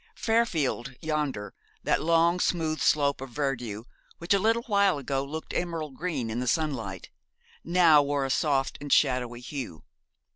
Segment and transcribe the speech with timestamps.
[0.15, 1.53] Fairfield yonder,
[1.83, 3.83] that long smooth slope of verdure
[4.17, 7.11] which a little while ago looked emerald green in the sunlight,
[7.63, 9.83] now wore a soft and shadowy hue.